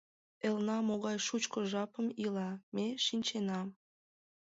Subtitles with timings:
[0.47, 3.61] Элна могай шучко жапым ила, ме шинчена.